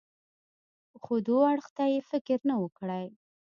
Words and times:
خو 1.01 1.13
دو 1.27 1.37
اړخ 1.51 1.65
ته 1.77 1.83
يې 1.93 1.99
فکر 2.11 2.37
نه 2.49 2.55
و 2.61 2.65
کړى. 2.77 3.05